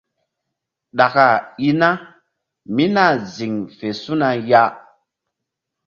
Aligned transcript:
Ɗaka 0.97 1.25
i 1.67 1.69
na 1.79 1.89
mí 2.73 2.83
nah 2.95 3.13
ziŋ 3.33 3.55
fe 3.77 3.87
su̧na 4.01 4.29
ya. 4.49 4.63